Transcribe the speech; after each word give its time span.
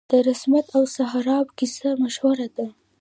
د 0.09 0.11
رستم 0.27 0.53
او 0.75 0.83
سهراب 0.95 1.47
کیسه 1.57 1.89
مشهوره 2.03 2.47
ده 2.55 2.67